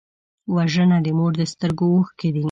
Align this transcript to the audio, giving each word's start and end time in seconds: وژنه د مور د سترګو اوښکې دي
وژنه 0.55 0.97
د 1.05 1.07
مور 1.17 1.33
د 1.39 1.41
سترګو 1.51 1.85
اوښکې 1.95 2.29
دي 2.35 2.39